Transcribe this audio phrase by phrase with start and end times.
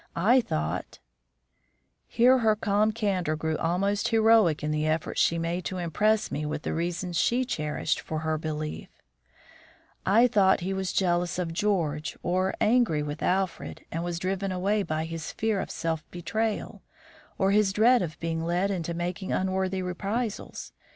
[0.15, 0.97] I thought"
[2.07, 6.43] Here her calm candour grew almost heroic in the effort she made to impress me
[6.43, 8.89] with the reasons she cherished for her belief,
[10.03, 14.81] "I thought he was jealous of George or angry with Alfred, and was driven away
[14.81, 16.81] by his fears of self betrayal
[17.37, 20.71] or his dread of being led into making unworthy reprisals.